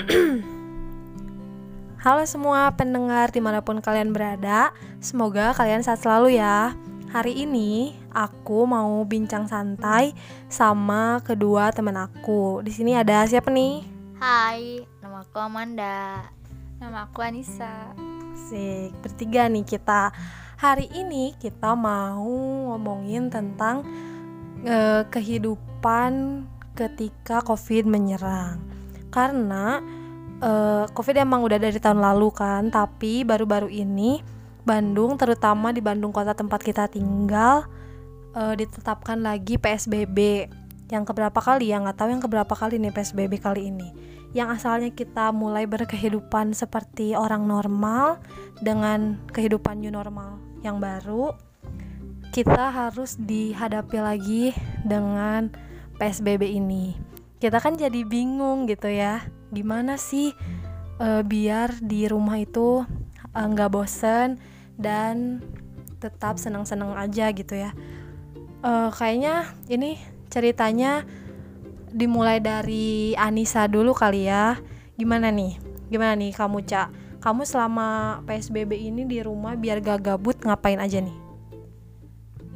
[2.04, 6.72] Halo semua pendengar di mana pun kalian berada Semoga kalian sehat selalu ya.
[7.10, 10.14] Hari ini aku mau bincang santai
[10.46, 12.62] sama kedua teman aku.
[12.62, 13.82] Di sini ada siapa nih?
[14.22, 16.22] Hai, nama aku Amanda.
[16.78, 17.90] Nama aku Anissa.
[18.30, 20.14] Asik, bertiga nih kita.
[20.54, 22.30] Hari ini kita mau
[22.70, 23.82] ngomongin tentang
[24.62, 26.46] uh, kehidupan
[26.78, 28.69] ketika covid menyerang
[29.10, 29.82] Karena
[30.40, 34.22] uh, COVID emang udah dari tahun lalu kan, tapi baru-baru ini
[34.64, 37.66] Bandung, terutama di Bandung kota tempat kita tinggal,
[38.34, 40.48] uh, ditetapkan lagi PSBB.
[40.90, 43.88] Yang keberapa kali ya nggak tahu yang keberapa kali nih PSBB kali ini.
[44.30, 48.22] Yang asalnya kita mulai berkehidupan seperti orang normal
[48.62, 51.34] dengan kehidupan new normal yang baru,
[52.30, 54.44] kita harus dihadapi lagi
[54.86, 55.50] dengan
[55.98, 57.09] PSBB ini.
[57.40, 59.24] Kita kan jadi bingung gitu ya.
[59.50, 60.36] Gimana sih
[61.00, 62.84] uh, biar di rumah itu
[63.32, 64.36] eh, nggak uh, bosen
[64.76, 65.40] dan
[65.98, 67.72] tetap senang-senang aja gitu ya.
[68.60, 69.96] Uh, kayaknya ini
[70.28, 71.08] ceritanya
[71.90, 74.60] dimulai dari Anissa dulu kali ya.
[75.00, 75.56] Gimana nih?
[75.88, 76.88] Gimana nih kamu cak
[77.20, 81.12] kamu selama PSBB ini di rumah biar gak gabut ngapain aja nih?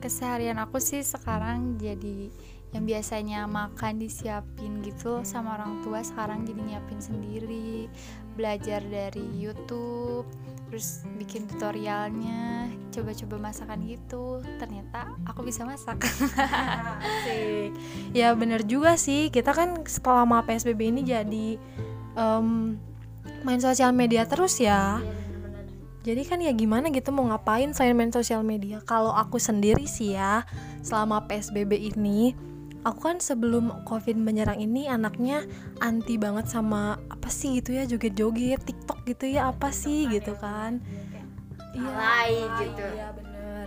[0.00, 2.32] Keseharian aku sih sekarang jadi
[2.74, 7.86] yang biasanya makan disiapin gitu sama orang tua sekarang jadi nyiapin sendiri.
[8.34, 10.26] Belajar dari YouTube
[10.66, 14.42] terus bikin tutorialnya coba-coba masakan gitu.
[14.58, 16.02] Ternyata aku bisa masak.
[18.14, 19.30] Ya bener juga sih.
[19.30, 21.58] Kita kan selama PSBB ini jadi
[22.18, 22.74] um,
[23.46, 24.98] main sosial media terus ya.
[26.04, 28.82] Jadi kan ya gimana gitu mau ngapain selain main sosial media?
[28.84, 30.44] Kalau aku sendiri sih ya
[30.84, 32.36] selama PSBB ini
[32.84, 35.48] aku kan sebelum covid menyerang ini anaknya
[35.80, 40.84] anti banget sama apa sih gitu ya joget-joget tiktok gitu ya apa sih gitu kan.
[41.74, 42.84] Iya gitu.
[42.84, 43.66] iya bener.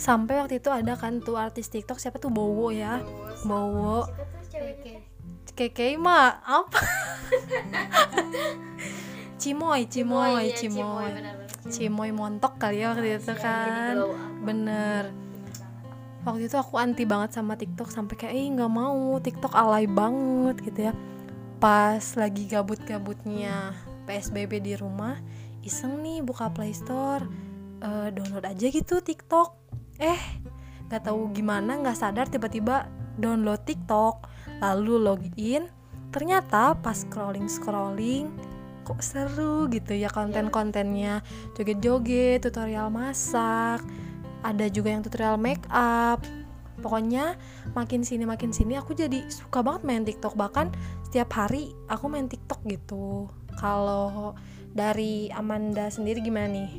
[0.00, 2.32] Sampai waktu itu ada kan tuh artis tiktok siapa tuh?
[2.32, 3.04] Bowo ya.
[3.44, 4.08] Bowo.
[5.52, 6.78] Keke mah apa?
[9.42, 11.12] Cimoy Cimoy Cimoy
[11.70, 12.10] Cimoy.
[12.10, 13.94] Montok kali ya waktu itu kan.
[14.42, 15.27] bener
[16.26, 20.56] waktu itu aku anti banget sama TikTok sampai kayak eh nggak mau TikTok alay banget
[20.64, 20.92] gitu ya.
[21.58, 23.74] Pas lagi gabut-gabutnya
[24.06, 25.18] PSBB di rumah
[25.62, 27.26] iseng nih buka Play Store
[27.82, 29.54] uh, download aja gitu TikTok.
[29.98, 30.20] Eh
[30.88, 34.26] nggak tahu gimana nggak sadar tiba-tiba download TikTok.
[34.58, 35.70] Lalu login
[36.08, 38.32] ternyata pas scrolling scrolling
[38.88, 41.20] kok seru gitu ya konten-kontennya.
[41.52, 43.84] Joget-joget tutorial masak
[44.42, 46.22] ada juga yang tutorial make up.
[46.78, 47.34] Pokoknya
[47.74, 50.38] makin sini makin sini aku jadi suka banget main TikTok.
[50.38, 50.70] Bahkan
[51.10, 53.26] setiap hari aku main TikTok gitu.
[53.58, 54.38] Kalau
[54.70, 56.70] dari Amanda sendiri gimana nih?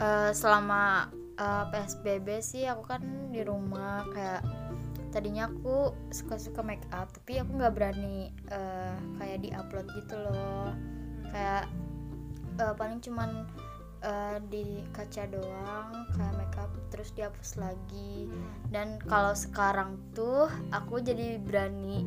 [0.00, 4.02] Uh, selama uh, eh, PSBB sih aku kan di rumah.
[4.10, 4.42] Kayak
[5.14, 10.74] tadinya aku suka-suka make up tapi aku nggak berani uh, kayak di upload gitu loh.
[11.30, 11.70] Kayak
[12.58, 13.46] uh, paling cuman
[14.04, 18.28] uh, di kaca doang kayak makeup terus dihapus lagi.
[18.68, 22.04] Dan kalau sekarang tuh aku jadi berani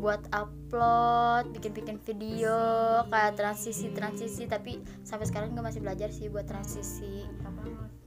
[0.00, 2.56] buat upload bikin-bikin video
[3.12, 4.48] kayak transisi transisi.
[4.48, 7.28] Tapi sampai sekarang juga masih belajar sih buat transisi.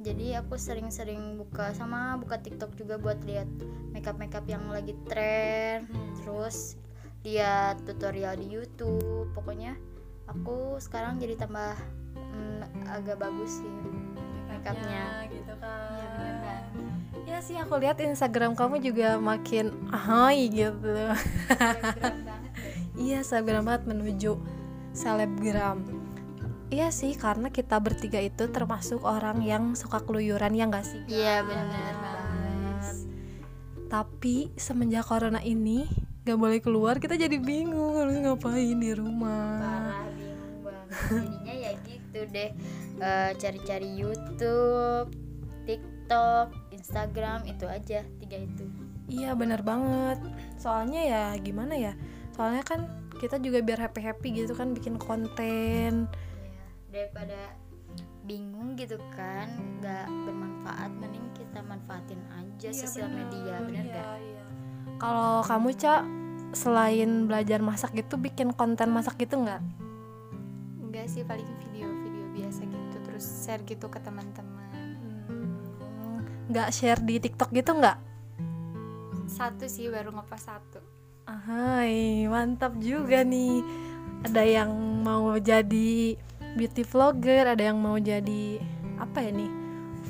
[0.04, 3.48] Jadi aku sering-sering buka sama buka TikTok juga buat lihat
[3.96, 5.88] makeup makeup yang lagi tren.
[6.20, 6.76] Terus
[7.24, 9.32] lihat tutorial di YouTube.
[9.32, 9.80] Pokoknya
[10.28, 12.03] aku sekarang jadi tambah
[12.34, 13.74] hmm, agak bagus sih
[14.50, 16.62] makeupnya gitu kan ya, bener
[17.24, 20.92] ya sih aku lihat Instagram kamu juga makin ahai gitu
[23.06, 24.38] iya selebgram banget menuju
[24.94, 26.04] selebgram
[26.74, 31.02] Iya sih, karena kita bertiga itu termasuk orang yang suka keluyuran ya nggak sih?
[31.06, 32.98] Iya benar banget.
[33.94, 35.86] Tapi semenjak corona ini
[36.26, 39.62] gak boleh keluar, kita jadi bingung harus ngapain di rumah.
[39.62, 41.43] Parah bingung banget.
[42.24, 42.52] Ya gitu deh.
[43.04, 45.12] Uh, cari-cari YouTube
[45.68, 48.66] TikTok Instagram itu aja tiga itu.
[49.12, 50.24] Iya bener banget.
[50.56, 51.94] Soalnya ya gimana ya?
[52.32, 52.88] Soalnya kan
[53.20, 56.08] kita juga biar happy happy gitu kan bikin konten.
[56.08, 57.60] Iya, daripada
[58.24, 59.52] bingung gitu kan
[59.84, 64.44] nggak bermanfaat mending kita manfaatin aja iya, sosial media bener iya, gak iya.
[64.96, 66.02] kalau kamu cak
[66.56, 69.60] selain belajar masak gitu bikin konten masak gitu nggak?
[70.80, 71.93] Enggak sih paling video
[72.34, 74.66] biasa gitu terus share gitu ke teman-teman.
[76.50, 77.98] Nggak share di TikTok gitu nggak?
[79.30, 80.82] Satu sih baru ngepost satu.
[81.30, 83.64] Hai, mantap juga nih.
[84.24, 84.72] ada yang
[85.04, 86.16] mau jadi
[86.56, 88.60] beauty vlogger ada yang mau jadi
[89.00, 89.52] apa ya nih?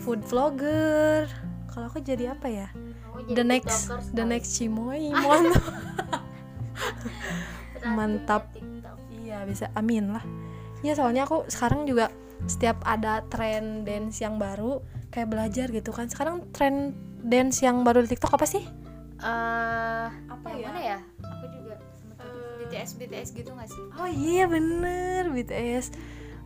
[0.05, 1.25] Food vlogger.
[1.69, 2.69] Kalau aku jadi apa ya?
[3.29, 5.09] Jadi the next the next cimoy
[7.97, 8.53] mantap.
[9.09, 9.73] iya bisa.
[9.73, 10.21] Amin lah
[10.83, 12.11] ya soalnya aku sekarang juga
[12.45, 16.11] setiap ada tren dance yang baru kayak belajar gitu kan.
[16.11, 16.91] Sekarang tren
[17.23, 18.63] dance yang baru di TikTok apa sih?
[19.23, 20.67] Eh, Apa yang ya?
[20.67, 20.99] mana ya?
[21.23, 21.75] Aku juga
[22.19, 23.83] Eh, BTS BTS gitu gak sih?
[23.95, 25.95] Oh iya bener BTS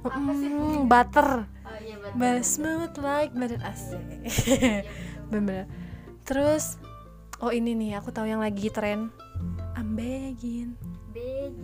[0.05, 0.49] Apa sih?
[0.53, 1.29] Mm, butter.
[1.65, 3.97] Oh iya smooth like butter asik.
[4.23, 4.85] Iya,
[5.33, 5.65] bener.
[6.23, 6.77] Terus
[7.41, 9.09] oh ini nih aku tahu yang lagi tren.
[9.73, 10.77] I'm begging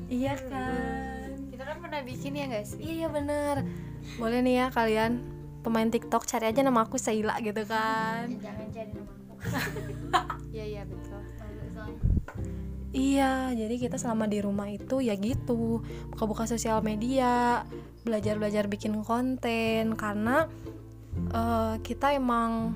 [0.10, 1.13] iya kan
[1.94, 2.82] pernah bikin ya gak sih?
[2.82, 3.70] Iya bener.
[4.18, 5.22] Boleh nih ya kalian
[5.62, 8.34] pemain TikTok cari aja nama aku Saila gitu kan.
[8.42, 9.34] Jangan cari nama aku.
[10.58, 11.22] Iya iya betul.
[12.94, 17.62] Iya, jadi kita selama di rumah itu ya gitu, buka-buka sosial media,
[18.10, 19.94] belajar-belajar bikin konten.
[19.94, 20.50] Karena
[21.30, 22.74] eh, kita emang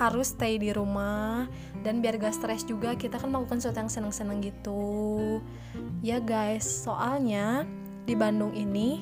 [0.00, 1.52] harus stay di rumah.
[1.84, 5.44] Dan biar gak stres juga kita kan melakukan sesuatu yang seneng-seneng gitu.
[6.00, 7.68] Ya guys, soalnya
[8.04, 9.00] di Bandung ini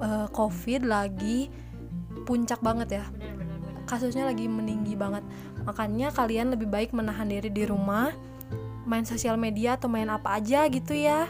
[0.00, 1.48] eh, COVID lagi
[2.24, 3.04] puncak banget ya.
[3.88, 5.24] Kasusnya lagi meninggi banget.
[5.66, 8.12] Makanya kalian lebih baik menahan diri di rumah
[8.86, 11.26] main sosial media atau main apa aja gitu ya.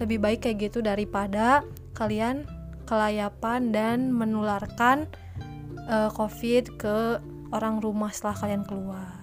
[0.00, 1.60] Lebih baik kayak gitu daripada
[1.92, 2.48] kalian
[2.88, 5.10] kelayapan dan menularkan
[5.86, 9.20] eh, covid ke orang rumah setelah kalian keluar.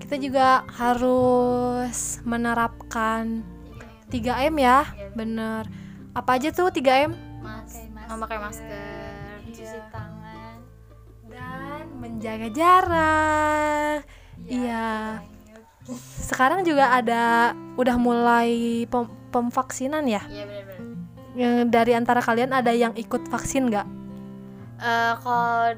[0.00, 3.40] Kita juga harus menerapkan
[4.12, 4.84] 3M ya
[5.16, 5.83] bener
[6.14, 8.08] apa aja tuh 3M mas Pakai masker.
[8.08, 9.52] memakai masker Iya.
[9.52, 10.56] cuci tangan
[11.26, 14.00] dan menjaga jarak
[14.40, 15.20] Iya.
[16.18, 18.50] Sekarang juga ada udah mulai
[18.84, 20.22] pem pemvaksinan ya.
[20.26, 20.80] iya bener bener
[21.34, 23.84] Yang dari antara kalian ada yang ikut vaksin nggak?
[24.76, 25.74] Eh, kalau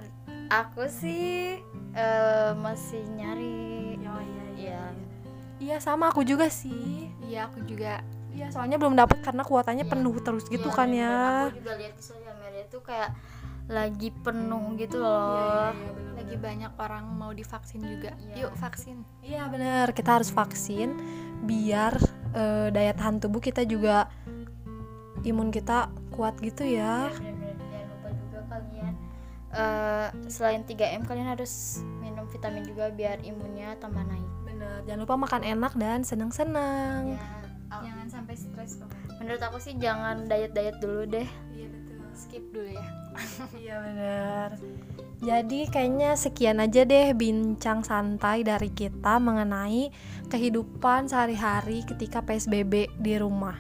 [0.49, 1.57] aku sih
[1.93, 3.97] eh, masih nyari
[4.55, 4.83] iya
[5.57, 7.09] Iya sama aku juga sih.
[7.23, 8.05] Iya aku juga
[8.37, 9.91] Iya soalnya belum dapat karena kuotanya Iya.
[9.91, 11.41] penuh terus gitu Iya, kan bener-bener.
[11.41, 11.41] ya.
[11.43, 13.11] aku juga lihat di sosial media tuh kayak
[13.67, 15.73] lagi penuh gitu Iya, loh
[16.15, 18.13] lagi banyak orang mau divaksin juga.
[18.15, 18.35] Iya.
[18.39, 18.97] Yuk vaksin.
[19.21, 20.89] Iya bener kita harus vaksin
[21.43, 21.97] biar
[22.33, 24.07] eh, daya tahan tubuh kita juga
[25.23, 27.09] imun kita kuat gitu ya.
[27.11, 27.57] Bener-bener.
[27.59, 28.93] jangan lupa juga kalian
[29.51, 31.53] eh, selain 3M kalian harus
[31.99, 37.17] minum vitamin juga biar imunnya tambah naik Bener jangan lupa makan enak dan senang-senang.
[37.17, 37.46] ya
[39.27, 41.99] menurut aku sih jangan diet diet dulu deh Iya betul.
[42.15, 42.87] Skip dulu ya.
[43.65, 44.49] Iya benar.
[45.19, 49.91] Jadi kayaknya sekian aja deh bincang santai dari kita mengenai
[50.31, 53.57] kehidupan sehari-hari ketika PSBB di rumah.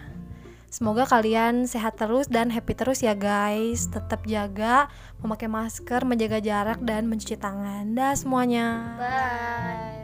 [0.69, 3.89] Semoga kalian sehat terus dan happy terus ya guys.
[3.89, 4.93] Tetap jaga,
[5.25, 7.97] memakai masker, menjaga jarak dan mencuci tangan.
[7.97, 8.95] Dah semuanya.
[9.01, 9.96] bye